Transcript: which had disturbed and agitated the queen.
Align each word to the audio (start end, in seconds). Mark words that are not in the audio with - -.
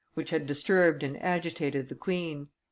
which 0.15 0.31
had 0.31 0.47
disturbed 0.47 1.03
and 1.03 1.21
agitated 1.21 1.87
the 1.87 1.93
queen. 1.93 2.47